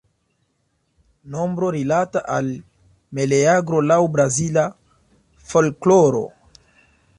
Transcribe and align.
Nombro 1.35 1.69
rilata 1.75 2.23
al 2.37 2.49
Meleagro 3.19 3.83
laŭ 3.93 3.99
Brazila 4.17 4.67
folkloro. 5.53 6.27